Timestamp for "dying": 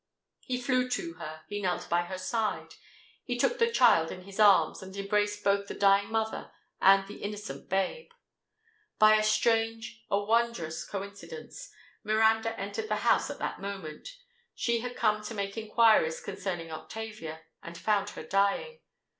5.75-6.09, 18.23-18.79